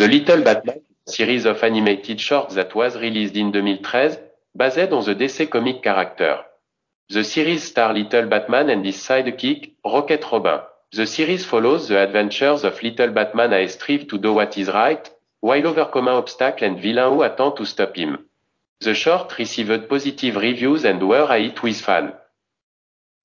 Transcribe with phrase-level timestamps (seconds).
[0.00, 4.16] The Little Batman, series of animated shorts that was released in 2013,
[4.56, 6.38] based on the DC comic character.
[7.10, 10.60] The series star Little Batman and his sidekick, Rocket Robin.
[10.90, 15.06] The series follows the adventures of Little Batman as strive to do what is right,
[15.40, 18.24] while overcoming obstacles and villains who attempt to stop him.
[18.80, 22.14] The short received positive reviews and were a hit with fans.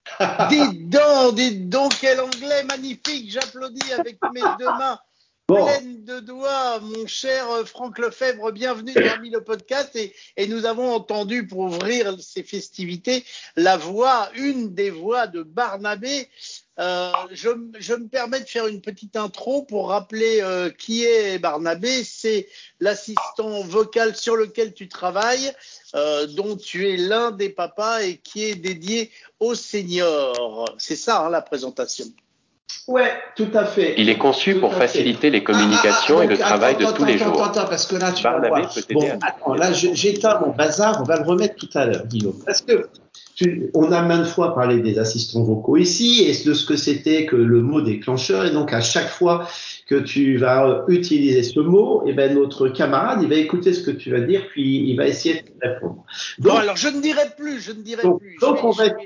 [0.19, 4.99] dites donc, dites donc, quel anglais magnifique, j'applaudis avec mes deux mains
[5.47, 11.45] pleines de doigts, mon cher Franck Lefebvre, bienvenue dans le podcast et, nous avons entendu
[11.45, 13.23] pour ouvrir ces festivités
[13.55, 16.29] la voix, une des voix de Barnabé.
[16.79, 22.03] Euh, je, me permets de faire une petite intro pour rappeler euh, qui est Barnabé.
[22.03, 22.47] C'est
[22.79, 25.53] l'assistant vocal sur lequel tu travailles,
[25.93, 30.73] euh, dont tu es l'un des papas et qui est dédié aux seniors.
[30.79, 32.05] C'est ça hein, la présentation.
[32.87, 33.95] Ouais, tout à fait.
[33.97, 36.97] Il est conçu Tout pour faciliter les communications Ah, ah, et le travail attends, de
[36.97, 37.43] tous les attends, jours.
[37.43, 38.73] Attends, attends, parce que là, tu vas voir.
[38.73, 42.37] peut Bon, attends, là, j'éteins mon bazar, on va le remettre tout à l'heure, Guillaume.
[42.45, 42.87] Parce que
[43.35, 47.25] tu- on a maintes fois parlé des assistants vocaux ici et de ce que c'était
[47.25, 48.45] que le mot déclencheur.
[48.45, 49.47] Et donc, à chaque fois
[49.89, 53.91] que tu vas utiliser ce mot, eh ben, notre camarade, il va écouter ce que
[53.91, 56.05] tu vas dire, puis il va essayer de te répondre.
[56.37, 58.37] Bon, Donc, alors je ne dirai plus, je ne dirai donc, plus.
[58.39, 58.97] donc on, va être,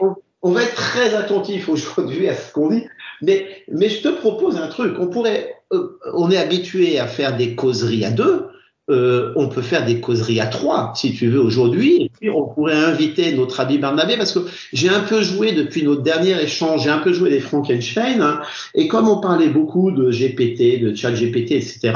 [0.44, 2.84] on va être très attentif aujourd'hui à ce qu'on dit.
[3.22, 4.96] Mais, mais je te propose un truc.
[5.00, 8.50] On pourrait, euh, on est habitué à faire des causeries à deux.
[8.90, 12.02] Euh, on peut faire des causeries à trois, si tu veux, aujourd'hui.
[12.02, 14.40] Et puis, on pourrait inviter notre ami Barnabé, parce que
[14.74, 18.22] j'ai un peu joué depuis notre dernier échange, j'ai un peu joué des Frankenstein.
[18.22, 18.42] hein,
[18.74, 21.94] et comme on parlait beaucoup de GPT, de chat GPT, etc.,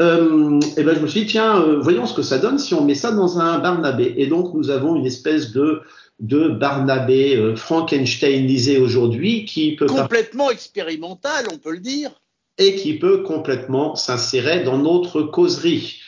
[0.00, 2.72] euh, et ben, je me suis dit, tiens, euh, voyons ce que ça donne si
[2.72, 4.14] on met ça dans un Barnabé.
[4.16, 5.80] Et donc, nous avons une espèce de
[6.20, 12.10] de Barnabé euh, Frankensteinisé aujourd'hui qui peut complètement expérimental, on peut le dire.
[12.58, 16.00] et qui peut complètement s'insérer dans notre causerie.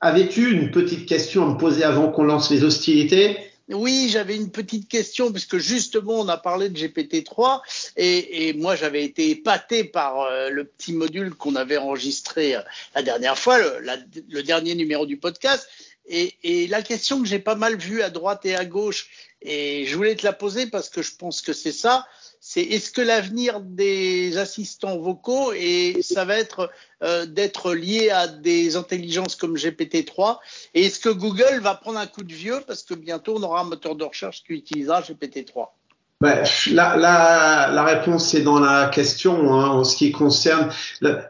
[0.00, 3.36] Avais-tu une petite question à me poser avant qu'on lance les hostilités?
[3.70, 7.60] Oui, j'avais une petite question puisque justement on a parlé de GPT-3
[7.98, 12.60] et, et moi j'avais été épaté par euh, le petit module qu'on avait enregistré euh,
[12.94, 13.98] la dernière fois, le, la-
[14.30, 15.68] le dernier numéro du podcast.
[16.10, 19.10] Et, et la question que j'ai pas mal vue à droite et à gauche,
[19.42, 22.06] et je voulais te la poser parce que je pense que c'est ça,
[22.40, 26.70] c'est est-ce que l'avenir des assistants vocaux et ça va être
[27.02, 30.38] euh, d'être lié à des intelligences comme GPT-3
[30.74, 33.60] et est-ce que Google va prendre un coup de vieux parce que bientôt on aura
[33.60, 35.68] un moteur de recherche qui utilisera GPT-3
[36.20, 40.68] ben, la, réponse est dans la question hein, en ce qui concerne.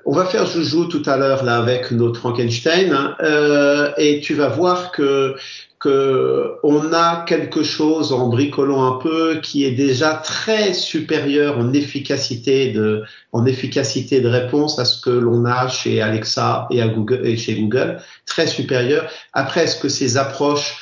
[0.07, 4.33] on va faire joujou tout à l'heure là avec notre Frankenstein hein, euh, et tu
[4.33, 5.37] vas voir que
[5.81, 11.73] que on a quelque chose en bricolant un peu qui est déjà très supérieur en
[11.73, 17.55] efficacité de en efficacité de réponse à ce que l'on a chez Alexa et chez
[17.55, 19.09] Google très supérieur.
[19.33, 20.77] Après, est-ce que ces approches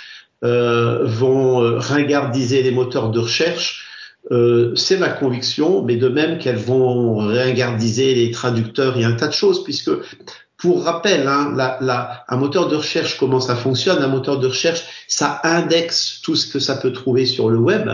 [0.44, 3.84] euh, vont euh, ringardiser les moteurs de recherche?
[4.32, 9.28] Euh, c'est ma conviction, mais de même qu'elles vont ringardiser les traducteurs et un tas
[9.28, 9.90] de choses, puisque
[10.58, 14.02] pour rappel, hein, la, la, un moteur de recherche, comment ça fonctionne?
[14.02, 17.90] Un moteur de recherche, ça indexe tout ce que ça peut trouver sur le web,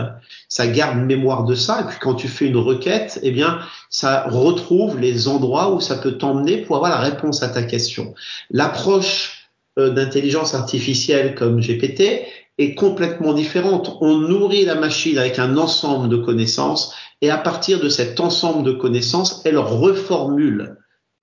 [0.47, 3.59] ça garde mémoire de ça, et puis quand tu fais une requête, eh bien,
[3.89, 8.13] ça retrouve les endroits où ça peut t'emmener pour avoir la réponse à ta question.
[8.49, 12.21] L'approche euh, d'intelligence artificielle comme GPT
[12.59, 13.97] est complètement différente.
[13.99, 18.63] On nourrit la machine avec un ensemble de connaissances, et à partir de cet ensemble
[18.63, 20.77] de connaissances, elle reformule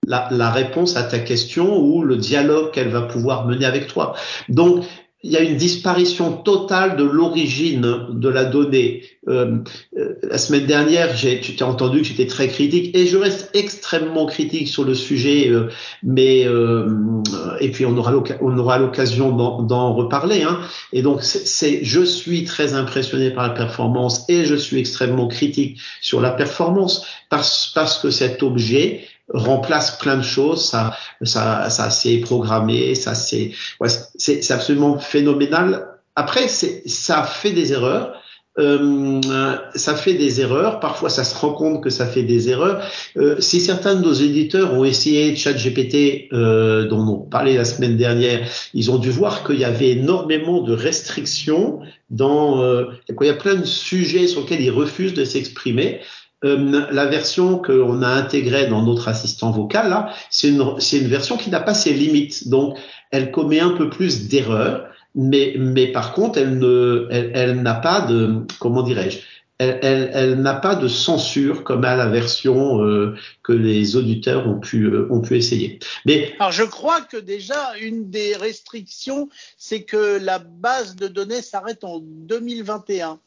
[0.07, 4.15] la, la, réponse à ta question ou le dialogue qu'elle va pouvoir mener avec toi.
[4.49, 4.83] Donc,
[5.23, 9.03] il y a une disparition totale de l'origine de la donnée.
[9.27, 9.57] Euh,
[9.95, 14.25] euh, la semaine dernière, tu t'es entendu que j'étais très critique et je reste extrêmement
[14.25, 15.69] critique sur le sujet, euh,
[16.01, 17.21] mais euh,
[17.59, 19.31] et puis on aura on aura l'occasion
[19.61, 20.41] d'en reparler.
[20.41, 20.59] Hein.
[20.91, 25.79] Et donc, c'est je suis très impressionné par la performance et je suis extrêmement critique
[26.01, 29.01] sur la performance parce parce que cet objet
[29.33, 35.87] remplace plein de choses, ça, ça, ça c'est programmé, ça c'est, ouais, c'est absolument phénoménal.
[36.15, 38.13] Après, c'est, ça fait des erreurs.
[38.59, 39.21] Euh,
[39.75, 40.81] ça fait des erreurs.
[40.81, 42.83] Parfois, ça se rend compte que ça fait des erreurs.
[43.15, 47.95] Euh, si certains de nos éditeurs ont essayé ChatGPT, euh, dont on parlait la semaine
[47.95, 51.79] dernière, ils ont dû voir qu'il y avait énormément de restrictions
[52.09, 52.61] dans.
[52.61, 52.87] Euh,
[53.21, 56.01] il y a plein de sujets sur lesquels ils refusent de s'exprimer.
[56.43, 61.37] Euh, la version qu'on a intégrée dans notre assistant vocal, là, c'est une, une version
[61.37, 62.49] qui n'a pas ses limites.
[62.49, 62.77] Donc,
[63.11, 66.59] elle commet un peu plus d'erreurs, mais, mais par contre, elle
[67.11, 69.19] elle, elle n'a pas de, comment dirais-je,
[69.61, 74.85] elle, n'a pas de censure comme à la version euh, que les auditeurs ont pu,
[74.85, 75.79] euh, ont pu essayer.
[76.05, 81.41] Mais alors je crois que déjà une des restrictions, c'est que la base de données
[81.41, 83.19] s'arrête en 2021.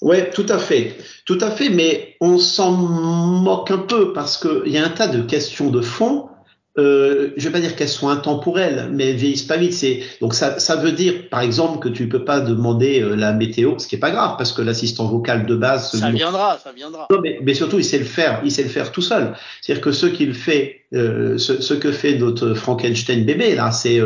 [0.00, 4.72] Oui, tout à fait, tout à fait, mais on s'en moque un peu parce qu'il
[4.72, 6.28] y a un tas de questions de fond
[6.76, 9.72] euh, je vais pas dire qu'elles sont intemporelles, mais elles vieillissent pas vite.
[9.72, 13.32] C'est donc ça, ça veut dire, par exemple, que tu peux pas demander euh, la
[13.32, 15.92] météo, ce qui est pas grave parce que l'assistant vocal de base.
[15.92, 17.06] Ça viendra, ça viendra.
[17.10, 19.36] Non, mais, mais, surtout, il sait le faire, il sait le faire tout seul.
[19.60, 24.00] C'est-à-dire que ce qu'il fait, euh, ce, ce, que fait notre Frankenstein bébé là, c'est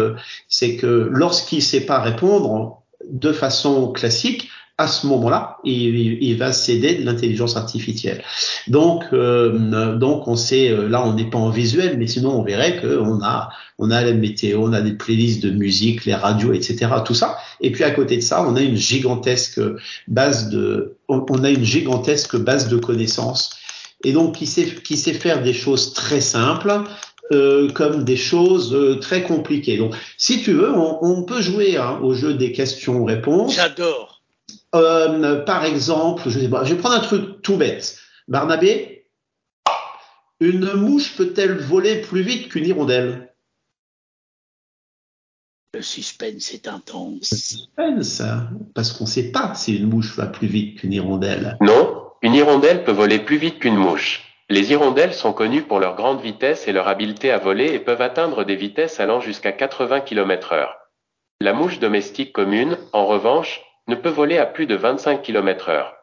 [0.48, 6.52] c'est que lorsqu'il sait pas répondre de façon classique, à ce moment-là, il, il, va
[6.52, 8.22] céder de l'intelligence artificielle.
[8.68, 12.44] Donc, euh, donc on sait, euh, là, on n'est pas en visuel, mais sinon, on
[12.44, 16.52] verrait qu'on a, on a la météo, on a des playlists de musique, les radios,
[16.52, 17.38] etc., tout ça.
[17.60, 19.60] Et puis à côté de ça, on a une gigantesque
[20.06, 23.58] base de, on a une gigantesque base de connaissances.
[24.04, 26.84] Et donc, qui sait, qui sait faire des choses très simples,
[27.32, 29.76] euh, comme des choses euh, très compliquées.
[29.76, 33.56] Donc, si tu veux, on, on peut jouer hein, au jeu des questions-réponses.
[33.56, 34.17] J'adore.
[34.74, 37.98] Euh, par exemple, je, sais pas, je vais prendre un truc tout bête.
[38.26, 39.06] Barnabé,
[40.40, 43.34] une mouche peut-elle voler plus vite qu'une hirondelle?
[45.74, 47.30] Le suspense est intense.
[47.30, 48.22] Le suspense,
[48.74, 51.56] parce qu'on ne sait pas si une mouche va plus vite qu'une hirondelle.
[51.60, 54.24] Non, une hirondelle peut voler plus vite qu'une mouche.
[54.50, 58.00] Les hirondelles sont connues pour leur grande vitesse et leur habileté à voler et peuvent
[58.00, 60.74] atteindre des vitesses allant jusqu'à 80 km heure.
[61.40, 65.94] La mouche domestique commune, en revanche, ne peut voler à plus de 25 km heure.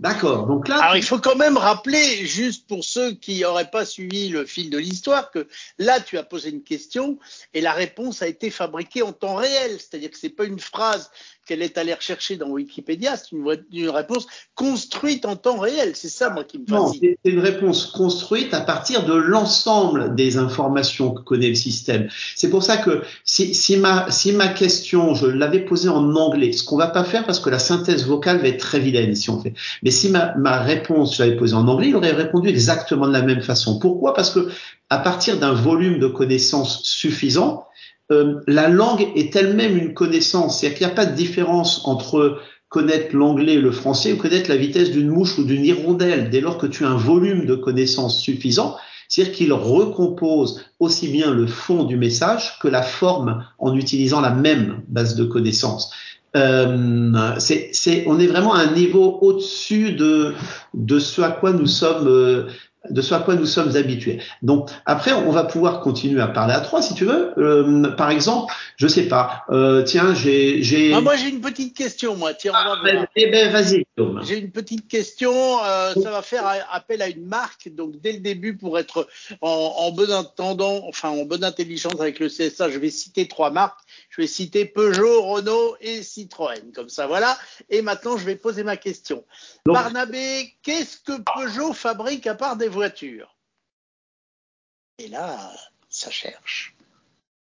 [0.00, 0.46] D'accord.
[0.46, 0.82] Donc là.
[0.82, 4.70] Alors, il faut quand même rappeler, juste pour ceux qui n'auraient pas suivi le fil
[4.70, 5.46] de l'histoire, que
[5.78, 7.18] là, tu as posé une question
[7.52, 9.72] et la réponse a été fabriquée en temps réel.
[9.72, 11.10] C'est-à-dire que c'est pas une phrase
[11.50, 15.96] qu'elle est allée rechercher dans Wikipédia, c'est une, réponse construite en temps réel.
[15.96, 17.00] C'est ça, moi, qui me fascine.
[17.02, 22.08] Non, c'est une réponse construite à partir de l'ensemble des informations que connaît le système.
[22.36, 26.52] C'est pour ça que si, si, ma, si ma question, je l'avais posée en anglais,
[26.52, 29.28] ce qu'on va pas faire parce que la synthèse vocale va être très vilaine si
[29.28, 29.54] on fait.
[29.82, 33.12] Mais si ma, ma réponse, je l'avais posée en anglais, il aurait répondu exactement de
[33.12, 33.80] la même façon.
[33.80, 34.14] Pourquoi?
[34.14, 34.50] Parce que
[34.88, 37.66] à partir d'un volume de connaissances suffisant,
[38.10, 40.60] euh, la langue est elle-même une connaissance.
[40.60, 44.48] C'est-à-dire qu'il n'y a pas de différence entre connaître l'anglais et le français ou connaître
[44.48, 46.30] la vitesse d'une mouche ou d'une hirondelle.
[46.30, 48.76] Dès lors que tu as un volume de connaissances suffisant,
[49.08, 54.30] c'est-à-dire qu'il recompose aussi bien le fond du message que la forme en utilisant la
[54.30, 55.92] même base de connaissances.
[56.36, 60.32] Euh, c'est, on est vraiment à un niveau au-dessus de,
[60.74, 62.46] de ce à quoi nous sommes euh,
[62.88, 64.20] de ce à quoi nous sommes habitués.
[64.42, 67.34] Donc après, on va pouvoir continuer à parler à trois si tu veux.
[67.38, 69.44] Euh, par exemple, je sais pas.
[69.50, 70.94] Euh, tiens, j'ai, j'ai.
[70.94, 72.32] Ah, moi, j'ai une petite question, moi.
[72.32, 73.06] Tiens, on va voir.
[73.16, 73.84] Eh ben, vas-y.
[74.22, 75.32] J'ai une petite question.
[75.64, 77.68] Euh, ça va faire appel à une marque.
[77.74, 79.08] Donc dès le début, pour être
[79.42, 83.50] en, en bon intendant, enfin en bonne intelligence avec le CSA, je vais citer trois
[83.50, 83.80] marques.
[84.10, 86.72] Je vais citer Peugeot, Renault et Citroën.
[86.74, 87.38] Comme ça, voilà.
[87.68, 89.24] Et maintenant, je vais poser ma question.
[89.64, 93.36] Barnabé, qu'est-ce que Peugeot fabrique à part des voitures?
[94.98, 95.52] Et là,
[95.88, 96.74] ça cherche.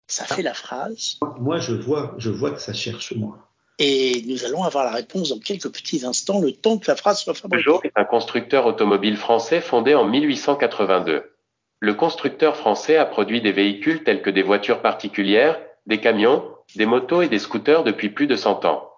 [0.06, 1.18] Ça fait la phrase.
[1.38, 3.38] Moi, je vois, je vois que ça cherche, moi.
[3.80, 7.20] Et nous allons avoir la réponse dans quelques petits instants, le temps que la phrase
[7.20, 7.64] soit fabriquée.
[7.64, 11.32] Peugeot est un constructeur automobile français fondé en 1882.
[11.80, 16.86] Le constructeur français a produit des véhicules tels que des voitures particulières, des camions, des
[16.86, 18.90] motos et des scooters depuis plus de 100 ans.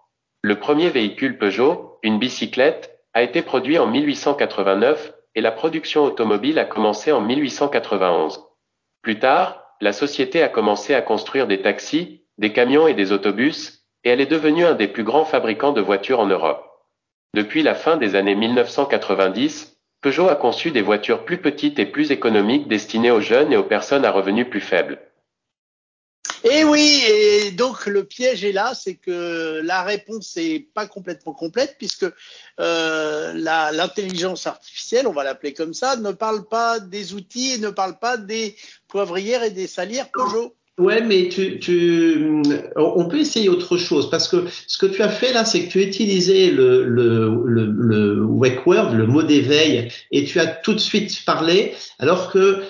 [0.42, 6.58] Le premier véhicule Peugeot, une bicyclette, a été produit en 1889 et la production automobile
[6.58, 8.44] a commencé en 1891.
[9.02, 13.84] Plus tard, la société a commencé à construire des taxis, des camions et des autobus,
[14.04, 16.64] et elle est devenue un des plus grands fabricants de voitures en Europe.
[17.34, 22.12] Depuis la fin des années 1990, Peugeot a conçu des voitures plus petites et plus
[22.12, 25.00] économiques destinées aux jeunes et aux personnes à revenus plus faibles.
[26.48, 31.32] Et oui, et donc le piège est là, c'est que la réponse n'est pas complètement
[31.32, 32.06] complète puisque
[32.60, 33.32] euh,
[33.72, 37.98] l'intelligence artificielle, on va l'appeler comme ça, ne parle pas des outils et ne parle
[37.98, 38.54] pas des
[38.86, 40.54] poivrières et des salières Peugeot.
[40.78, 42.42] Ouais, mais tu, tu,
[42.76, 45.70] on peut essayer autre chose parce que ce que tu as fait là, c'est que
[45.70, 50.46] tu as utilisé le, le, le, le wake word, le mot d'éveil, et tu as
[50.46, 52.62] tout de suite parlé, alors que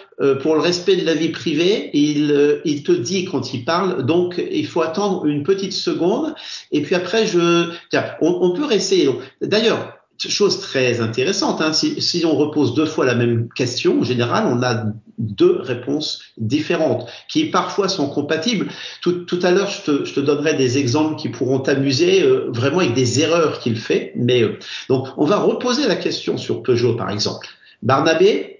[0.42, 4.04] pour le respect de la vie privée, il, euh, il te dit quand il parle,
[4.06, 6.35] donc il faut attendre une petite seconde,
[6.73, 9.11] et puis après je, tiens, on, on peut réessayer.
[9.42, 11.61] D'ailleurs, chose très intéressante.
[11.61, 11.73] Hein.
[11.73, 14.87] Si, si, on repose deux fois la même question, en général, on a
[15.18, 18.68] deux réponses différentes qui parfois sont compatibles.
[19.02, 22.50] Tout, tout à l'heure, je te, je te, donnerai des exemples qui pourront t'amuser euh,
[22.52, 24.12] vraiment avec des erreurs qu'il fait.
[24.16, 24.58] Mais euh,
[24.88, 27.49] donc, on va reposer la question sur Peugeot, par exemple.
[27.82, 28.55] Barnabé,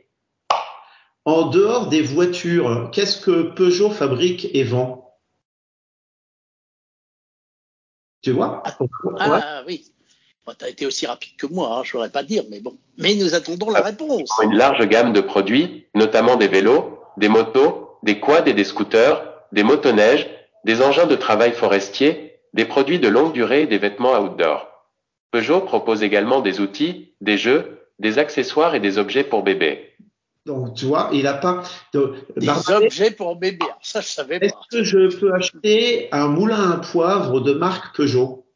[1.27, 5.19] en dehors des voitures, qu'est-ce que Peugeot fabrique et vend?
[8.23, 8.63] Tu vois?
[9.19, 9.93] Ah oui.
[10.47, 12.79] tu as été aussi rapide que moi, hein, je n'aurais pas dire, mais bon.
[12.97, 14.31] Mais nous attendons la réponse.
[14.43, 19.23] Une large gamme de produits, notamment des vélos, des motos, des quads et des scooters,
[19.51, 20.29] des motoneiges,
[20.65, 24.69] des engins de travail forestiers, des produits de longue durée et des vêtements outdoor.
[25.33, 29.97] Peugeot propose également des outils, des jeux, des accessoires et des objets pour bébé.
[30.47, 32.15] Donc, tu vois, il n'a pas de.
[32.37, 33.67] Des objets pour bébé.
[33.83, 34.47] Ça, je savais pas.
[34.47, 38.47] Est-ce que je peux acheter un moulin à poivre de marque Peugeot?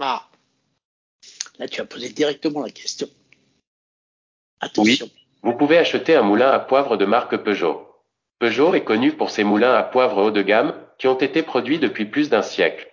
[0.00, 0.26] Ah.
[1.58, 3.08] Là, tu as posé directement la question.
[4.58, 5.06] Attention.
[5.06, 7.86] Oui, vous pouvez acheter un moulin à poivre de marque Peugeot.
[8.38, 11.78] Peugeot est connu pour ses moulins à poivre haut de gamme qui ont été produits
[11.78, 12.90] depuis plus d'un siècle.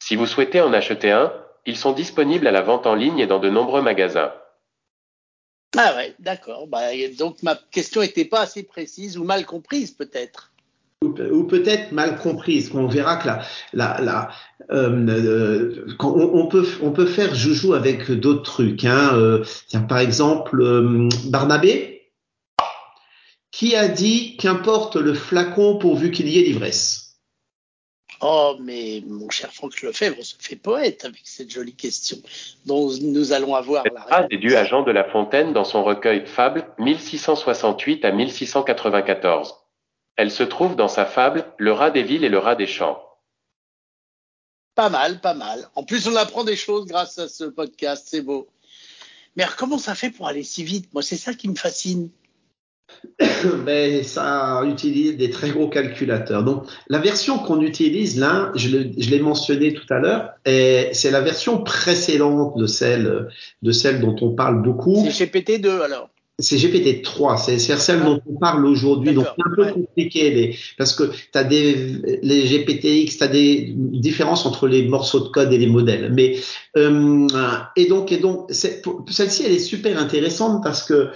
[0.00, 1.32] Si vous souhaitez en acheter un,
[1.64, 4.34] ils sont disponibles à la vente en ligne et dans de nombreux magasins.
[5.76, 6.66] Ah ouais, d'accord.
[6.66, 6.80] Bah,
[7.18, 10.50] donc ma question n'était pas assez précise ou mal comprise peut-être.
[11.02, 12.70] Ou, peut-être mal comprise.
[12.72, 13.28] On verra que
[13.74, 14.30] la
[14.70, 18.84] euh, euh on, peut on peut faire joujou avec d'autres trucs.
[18.86, 19.10] Hein.
[19.12, 19.44] Euh,
[19.86, 20.64] par exemple,
[21.26, 22.10] Barnabé,
[23.50, 27.03] qui a dit qu'importe le flacon pourvu qu'il y ait l'ivresse.
[28.26, 32.16] Oh, mais mon cher Franck Lefebvre se fait poète avec cette jolie question
[32.64, 35.84] dont nous allons avoir la phrase est due à Jean de La Fontaine dans son
[35.84, 39.56] recueil Fable 1668 à 1694.
[40.16, 42.98] Elle se trouve dans sa fable Le rat des villes et le rat des champs.
[44.74, 45.68] Pas mal, pas mal.
[45.74, 48.48] En plus, on apprend des choses grâce à ce podcast, c'est beau.
[49.36, 50.90] Mais comment ça fait pour aller si vite?
[50.94, 52.08] Moi, c'est ça qui me fascine.
[53.66, 56.42] ben, ça utilise des très gros calculateurs.
[56.42, 61.62] Donc, la version qu'on utilise là, je l'ai mentionné tout à l'heure, c'est la version
[61.62, 63.28] précédente de celle,
[63.62, 65.06] de celle dont on parle beaucoup.
[65.10, 66.08] C'est GPT-2 alors
[66.40, 69.12] c'est GPT-3, c'est celle dont on parle aujourd'hui.
[69.12, 71.74] Donc, c'est un peu compliqué les, parce que tu as des,
[72.22, 76.12] les GPTX, tu as des différences entre les morceaux de code et les modèles.
[76.12, 76.36] Mais,
[76.76, 77.28] euh,
[77.76, 81.10] et donc, et donc, celle-ci, elle est super intéressante parce que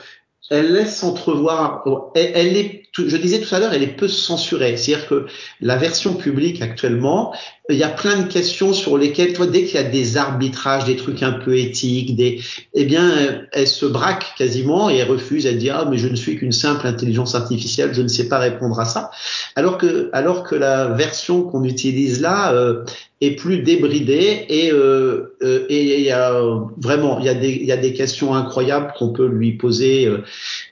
[0.50, 4.76] elle laisse entrevoir, elle, est, je disais tout à l'heure, elle est peu censurée.
[4.78, 5.26] C'est-à-dire que
[5.60, 7.34] la version publique actuellement,
[7.68, 10.86] il y a plein de questions sur lesquelles, toi, dès qu'il y a des arbitrages,
[10.86, 12.40] des trucs un peu éthiques, des,
[12.72, 15.44] eh bien, elle se braque quasiment et elle refuse.
[15.44, 18.38] Elle dit ah mais je ne suis qu'une simple intelligence artificielle, je ne sais pas
[18.38, 19.10] répondre à ça.
[19.54, 22.84] Alors que, alors que la version qu'on utilise là euh,
[23.20, 26.40] est plus débridée et euh, euh, et il y a
[26.76, 30.06] vraiment il y a des il y a des questions incroyables qu'on peut lui poser
[30.06, 30.22] euh,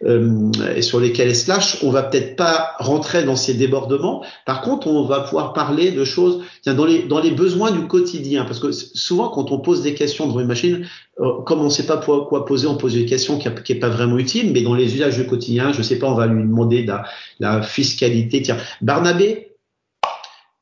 [0.05, 1.79] et sur lesquelles elle se lâche.
[1.83, 4.25] On va peut-être pas rentrer dans ces débordements.
[4.45, 8.61] Par contre, on va pouvoir parler de choses tiens, dans les besoins du quotidien parce
[8.61, 10.87] que souvent quand on pose des questions devant une machine,
[11.17, 14.19] comme on ne sait pas quoi poser, on pose une question qui, n'est pas vraiment
[14.19, 17.05] utile, mais dans les usages du quotidien, je sais pas, on va lui demander la,
[17.41, 18.43] la fiscalité.
[18.43, 19.57] Tiens, Barnabé,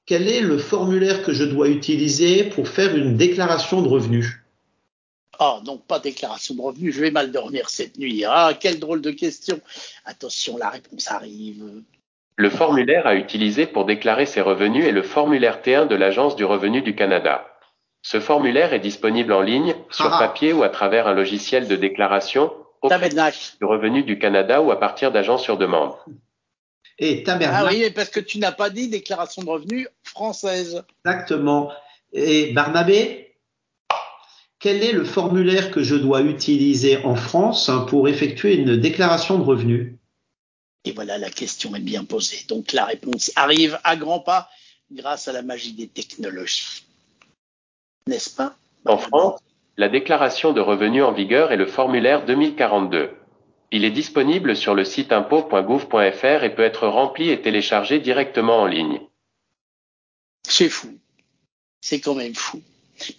[0.07, 4.44] quel est le formulaire que je dois utiliser pour faire une déclaration de revenus?
[5.39, 8.25] Ah, non, pas déclaration de revenus, je vais mal dormir cette nuit.
[8.27, 9.61] Ah, quelle drôle de question.
[10.05, 11.65] Attention, la réponse arrive.
[12.37, 16.45] Le formulaire à utiliser pour déclarer ses revenus est le formulaire T1 de l'Agence du
[16.45, 17.47] revenu du Canada.
[18.03, 20.19] Ce formulaire est disponible en ligne, sur ah.
[20.19, 24.79] papier ou à travers un logiciel de déclaration au du revenu du Canada ou à
[24.79, 25.95] partir d'agents sur demande.
[26.99, 30.85] Et Ah oui, parce que tu n'as pas dit déclaration de revenus française.
[31.05, 31.73] Exactement.
[32.13, 33.34] Et Barnabé,
[34.65, 39.45] quel est le formulaire que je dois utiliser en France pour effectuer une déclaration de
[39.45, 39.93] revenus?
[40.87, 42.47] Et voilà, la question est bien posée.
[42.49, 44.49] Donc la réponse arrive à grands pas
[44.91, 46.87] grâce à la magie des technologies.
[48.07, 48.57] N'est-ce pas?
[48.87, 49.39] En France,
[49.77, 53.11] la déclaration de revenus en vigueur est le formulaire 2042.
[53.71, 58.67] Il est disponible sur le site impôt.gouv.fr et peut être rempli et téléchargé directement en
[58.67, 59.03] ligne.
[60.49, 60.99] C'est fou.
[61.83, 62.63] C'est quand même fou.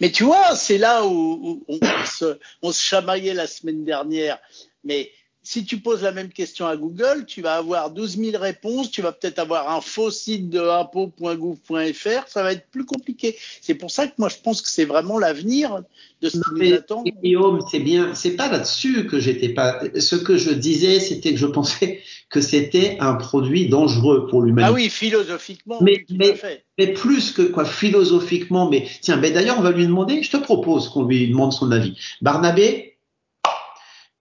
[0.00, 4.38] Mais tu vois, c'est là où, on, se, chamaillait la semaine dernière.
[4.84, 5.10] Mais
[5.46, 9.00] si tu poses la même question à Google, tu vas avoir 12 000 réponses, tu
[9.00, 13.36] vas peut-être avoir un faux site de impôt.gouv.fr, ça va être plus compliqué.
[13.60, 15.84] C'est pour ça que moi je pense que c'est vraiment l'avenir
[16.20, 17.04] de ce qui nous attend.
[17.22, 19.82] Guillaume, c'est bien, c'est pas là-dessus que j'étais pas.
[19.96, 24.68] Ce que je disais, c'était que je pensais que c'était un produit dangereux pour l'humanité.
[24.68, 25.78] Ah oui, philosophiquement.
[25.80, 26.36] Mais, mais,
[26.76, 28.68] mais, plus que quoi, philosophiquement.
[28.68, 30.24] Mais tiens, mais d'ailleurs, on va lui demander.
[30.24, 31.96] Je te propose qu'on lui demande son avis.
[32.20, 32.95] Barnabé,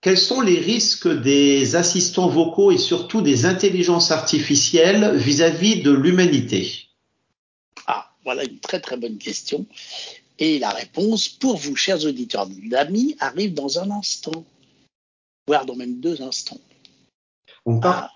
[0.05, 6.89] quels sont les risques des assistants vocaux et surtout des intelligences artificielles vis-à-vis de l'humanité?
[7.87, 9.65] Ah, voilà une très très bonne question.
[10.37, 14.45] Et la réponse pour vous, chers auditeurs d'amis, arrive dans un instant,
[15.47, 16.61] voire dans même deux instants.
[17.65, 18.13] On part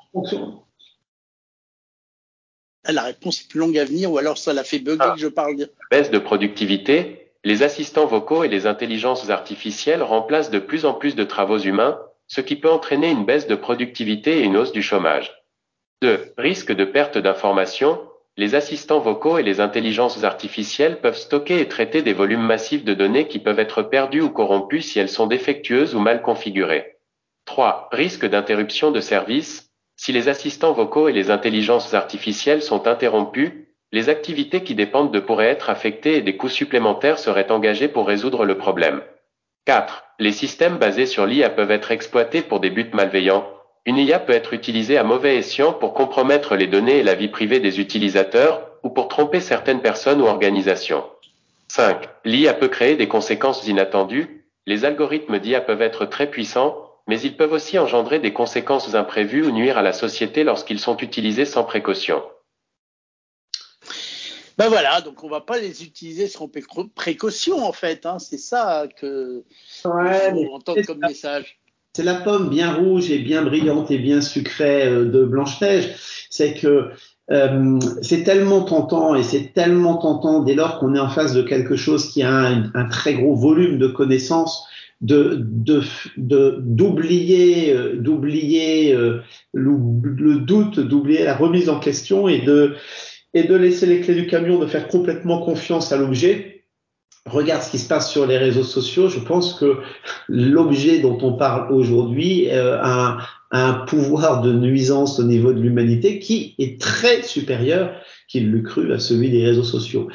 [2.86, 2.92] ah.
[2.92, 5.14] La réponse est plus longue à venir, ou alors ça l'a fait bugger ah.
[5.16, 5.68] que je parle.
[5.90, 11.16] Baisse de productivité, les assistants vocaux et les intelligences artificielles remplacent de plus en plus
[11.16, 14.82] de travaux humains, ce qui peut entraîner une baisse de productivité et une hausse du
[14.82, 15.34] chômage.
[16.02, 16.34] 2.
[16.38, 18.00] Risque de perte d'informations.
[18.38, 22.94] Les assistants vocaux et les intelligences artificielles peuvent stocker et traiter des volumes massifs de
[22.94, 26.98] données qui peuvent être perdus ou corrompus si elles sont défectueuses ou mal configurées.
[27.46, 27.90] 3.
[27.92, 29.72] Risque d'interruption de service.
[29.96, 33.52] Si les assistants vocaux et les intelligences artificielles sont interrompus,
[33.92, 38.08] les activités qui dépendent de pourraient être affectées et des coûts supplémentaires seraient engagés pour
[38.08, 39.02] résoudre le problème.
[39.66, 40.04] 4.
[40.20, 43.48] Les systèmes basés sur l'IA peuvent être exploités pour des buts malveillants.
[43.86, 47.30] Une IA peut être utilisée à mauvais escient pour compromettre les données et la vie
[47.30, 51.04] privée des utilisateurs, ou pour tromper certaines personnes ou organisations.
[51.70, 52.10] 5.
[52.26, 54.46] L'IA peut créer des conséquences inattendues.
[54.68, 56.78] Les algorithmes d'IA peuvent être très puissants,
[57.08, 60.98] mais ils peuvent aussi engendrer des conséquences imprévues ou nuire à la société lorsqu'ils sont
[60.98, 62.22] utilisés sans précaution.
[64.60, 66.52] Ben voilà, donc on va pas les utiliser sans
[66.94, 68.06] précaution en fait.
[68.06, 68.20] Hein.
[68.20, 69.46] C'est ça que
[69.86, 71.62] ouais, faut entendre comme message.
[71.96, 75.96] C'est la pomme bien rouge et bien brillante et bien sucrée euh, de Blanche Neige.
[76.30, 76.90] C'est que
[77.32, 81.42] euh, c'est tellement tentant et c'est tellement tentant dès lors qu'on est en face de
[81.42, 84.68] quelque chose qui a un, un très gros volume de connaissances
[85.02, 85.48] de
[86.18, 89.22] d'oublier euh, d'oublier euh,
[89.54, 92.76] le, le, doute d'oublier la remise en question et de
[93.34, 96.66] et de laisser les clés du camion, de faire complètement confiance à l'objet.
[97.26, 99.08] Regarde ce qui se passe sur les réseaux sociaux.
[99.08, 99.78] Je pense que
[100.28, 103.20] l'objet dont on parle aujourd'hui euh, a,
[103.52, 107.94] un, pouvoir de nuisance au niveau de l'humanité qui est très supérieur
[108.28, 110.08] qu'il l'eût cru à celui des réseaux sociaux.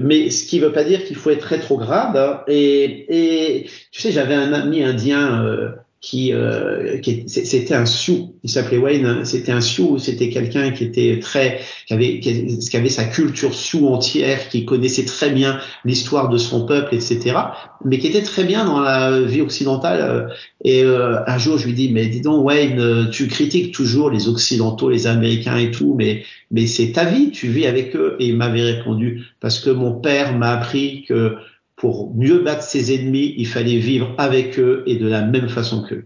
[0.00, 2.16] Mais ce qui ne veut pas dire qu'il faut être rétrograde.
[2.16, 2.42] Hein.
[2.48, 8.34] Et, et tu sais, j'avais un ami indien euh, qui, euh, qui c'était un Sioux,
[8.42, 9.24] il s'appelait Wayne, hein.
[9.24, 13.86] c'était un Sioux, c'était quelqu'un qui était très, qui avait, qui avait sa culture Sioux
[13.86, 17.36] entière, qui connaissait très bien l'histoire de son peuple, etc.,
[17.84, 20.00] mais qui était très bien dans la vie occidentale.
[20.00, 24.10] Euh, et euh, un jour, je lui dis, mais dis donc Wayne, tu critiques toujours
[24.10, 28.16] les Occidentaux, les Américains et tout, mais mais c'est ta vie, tu vis avec eux.
[28.18, 31.36] Et il m'avait répondu, parce que mon père m'a appris que
[31.80, 35.82] pour mieux battre ses ennemis, il fallait vivre avec eux et de la même façon
[35.82, 36.04] qu'eux.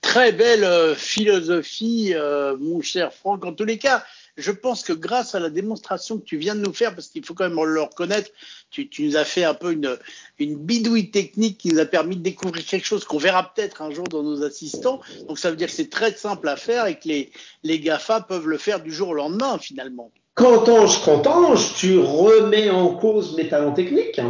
[0.00, 3.44] Très belle euh, philosophie, euh, mon cher Franck.
[3.44, 4.02] En tous les cas,
[4.38, 7.26] je pense que grâce à la démonstration que tu viens de nous faire, parce qu'il
[7.26, 8.30] faut quand même le reconnaître,
[8.70, 9.98] tu, nous as fait un peu une,
[10.38, 13.90] une, bidouille technique qui nous a permis de découvrir quelque chose qu'on verra peut-être un
[13.90, 15.00] jour dans nos assistants.
[15.26, 17.32] Donc ça veut dire que c'est très simple à faire et que les,
[17.64, 20.10] les GAFA peuvent le faire du jour au lendemain finalement.
[20.38, 24.20] Qu'entends-je, qu'entends-je Tu remets en cause mes talents techniques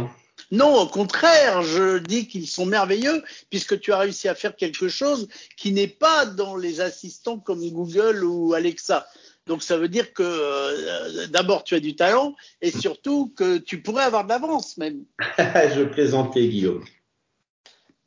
[0.51, 4.87] non, au contraire, je dis qu'ils sont merveilleux puisque tu as réussi à faire quelque
[4.87, 9.05] chose qui n'est pas dans les assistants comme Google ou Alexa.
[9.45, 13.83] Donc ça veut dire que euh, d'abord tu as du talent et surtout que tu
[13.83, 15.03] pourrais avoir de l'avance même.
[15.37, 16.83] je plaisantais Guillaume.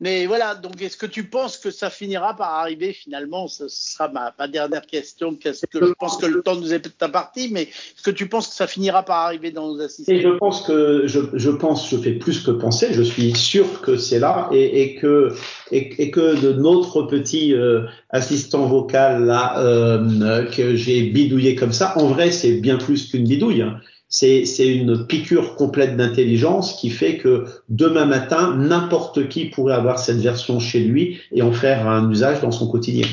[0.02, 3.46] Mais voilà, donc est-ce que tu penses que ça finira par arriver finalement?
[3.46, 5.36] Ce sera ma, dernière question.
[5.36, 8.48] Qu'est-ce que je pense que le temps nous est imparti, mais est-ce que tu penses
[8.48, 10.12] que ça finira par arriver dans nos assistants?
[10.12, 12.88] Je pense que je, je, pense, je fais plus que penser.
[12.92, 15.36] Je suis sûr que c'est là et, et, que
[15.70, 21.96] et, que de notre petit euh, assistant vocal là euh, que j'ai bidouillé comme ça,
[21.96, 23.62] en vrai, c'est bien plus qu'une bidouille.
[23.62, 23.78] Hein
[24.12, 30.18] c'est une piqûre complète d'intelligence qui fait que demain matin, n'importe qui pourrait avoir cette
[30.18, 33.06] version chez lui et en faire un usage dans son quotidien.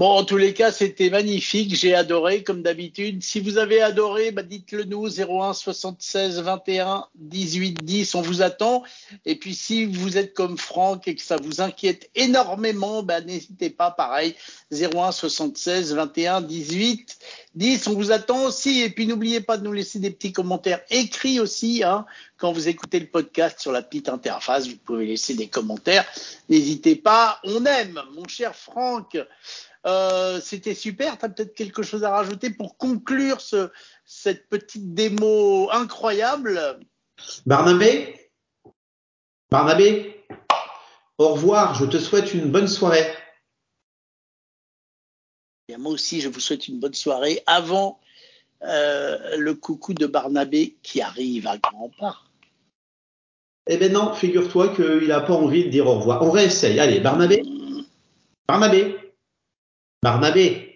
[0.00, 1.74] Bon, en tous les cas, c'était magnifique.
[1.74, 3.22] J'ai adoré, comme d'habitude.
[3.22, 8.82] Si vous avez adoré, bah, dites-le nous, 01 76 21 18 10, on vous attend.
[9.26, 13.68] Et puis, si vous êtes comme Franck et que ça vous inquiète énormément, bah, n'hésitez
[13.68, 14.34] pas, pareil,
[14.72, 17.18] 01 76 21 18
[17.56, 18.80] 10, on vous attend aussi.
[18.80, 22.06] Et puis, n'oubliez pas de nous laisser des petits commentaires écrits aussi, hein.
[22.38, 26.06] Quand vous écoutez le podcast sur la petite interface, vous pouvez laisser des commentaires.
[26.48, 27.38] N'hésitez pas.
[27.44, 29.18] On aime, mon cher Franck.
[29.86, 31.18] Euh, c'était super.
[31.18, 33.70] Tu as peut-être quelque chose à rajouter pour conclure ce,
[34.04, 36.78] cette petite démo incroyable?
[37.46, 38.30] Barnabé?
[39.50, 40.24] Barnabé?
[41.18, 41.74] Au revoir.
[41.74, 43.06] Je te souhaite une bonne soirée.
[45.68, 48.00] Et moi aussi, je vous souhaite une bonne soirée avant
[48.62, 52.18] euh, le coucou de Barnabé qui arrive à grands pas.
[53.66, 56.22] Eh bien non, figure-toi qu'il n'a pas envie de dire au revoir.
[56.22, 56.80] On réessaye.
[56.80, 57.42] Allez, Barnabé?
[58.48, 58.99] Barnabé?
[60.02, 60.66] Barnabé.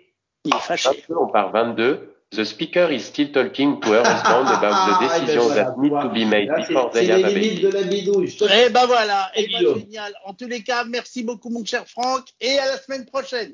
[0.44, 1.04] Il est fâché.
[1.08, 2.10] On part 22.
[2.30, 5.90] The speaker is still talking to her husband about the decisions Ah, ben that need
[5.90, 7.60] to be made Là, before C'est they have a baby.
[7.60, 8.36] de la bidouille.
[8.50, 10.12] Eh ben voilà, eh ben génial.
[10.24, 13.52] En tous les cas, merci beaucoup mon cher Franck et à la semaine prochaine.